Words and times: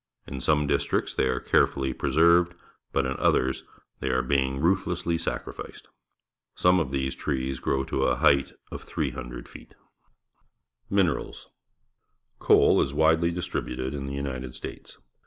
In 0.25 0.41
some 0.41 0.65
districts 0.65 1.13
they 1.13 1.27
are 1.27 1.39
carefully 1.39 1.93
preserved, 1.93 2.55
but 2.91 3.05
in 3.05 3.15
others 3.17 3.63
they 3.99 4.09
are 4.09 4.23
being 4.23 4.57
ruthlessly 4.59 5.15
sacrificed. 5.19 5.89
Some 6.55 6.79
of 6.79 6.89
these 6.89 7.13
trees 7.13 7.59
grow 7.59 7.83
to 7.83 8.05
a 8.05 8.15
height 8.15 8.53
of 8.71 8.81
300 8.81 9.47
feet. 9.47 9.75
Minerals.— 10.89 11.49
Coal 12.39 12.81
is 12.81 12.95
wadely 12.95 13.29
distributed 13.29 13.93
in 13.93 14.07
the 14.07 14.19
L'nited 14.19 14.55
States. 14.55 14.97